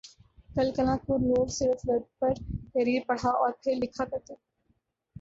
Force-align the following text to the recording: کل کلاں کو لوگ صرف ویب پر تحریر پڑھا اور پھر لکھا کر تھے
کل 0.49 0.71
کلاں 0.75 0.97
کو 0.97 1.17
لوگ 1.17 1.47
صرف 1.47 1.89
ویب 1.89 2.19
پر 2.19 2.33
تحریر 2.73 3.01
پڑھا 3.07 3.29
اور 3.29 3.51
پھر 3.63 3.75
لکھا 3.75 4.05
کر 4.05 4.19
تھے 4.19 4.35